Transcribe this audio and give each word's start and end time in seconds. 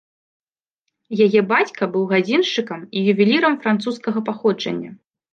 Яе 1.25 1.41
бацька 1.51 1.83
быў 1.95 2.03
гадзіншчыкам 2.13 2.79
і 2.97 3.03
ювелірам 3.11 3.53
французскага 3.67 4.19
паходжання. 4.31 4.91